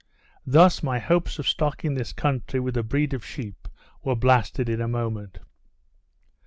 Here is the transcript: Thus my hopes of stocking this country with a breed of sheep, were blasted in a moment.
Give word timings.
Thus 0.47 0.81
my 0.81 0.97
hopes 0.97 1.37
of 1.37 1.47
stocking 1.47 1.93
this 1.93 2.11
country 2.11 2.59
with 2.59 2.75
a 2.75 2.81
breed 2.81 3.13
of 3.13 3.23
sheep, 3.23 3.67
were 4.03 4.15
blasted 4.15 4.67
in 4.67 4.81
a 4.81 4.87
moment. 4.87 5.37